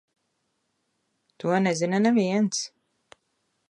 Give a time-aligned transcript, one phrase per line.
[1.43, 2.57] To nezina neviens.